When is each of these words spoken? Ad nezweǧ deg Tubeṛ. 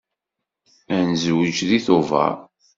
Ad 0.95 1.01
nezweǧ 1.07 1.57
deg 1.69 1.81
Tubeṛ. 1.85 2.33